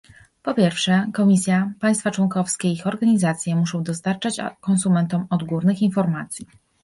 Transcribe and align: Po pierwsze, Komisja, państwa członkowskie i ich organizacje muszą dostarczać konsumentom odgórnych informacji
Po 0.43 0.53
pierwsze, 0.53 1.11
Komisja, 1.13 1.71
państwa 1.79 2.11
członkowskie 2.11 2.67
i 2.69 2.73
ich 2.73 2.87
organizacje 2.87 3.55
muszą 3.55 3.83
dostarczać 3.83 4.37
konsumentom 4.61 5.27
odgórnych 5.29 5.81
informacji 5.81 6.47